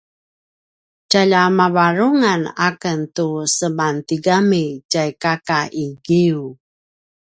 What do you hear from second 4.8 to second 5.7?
tjai kaka